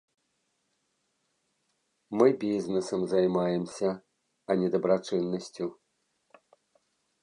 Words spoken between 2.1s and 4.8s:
Мы бізнэсам займаемся, а не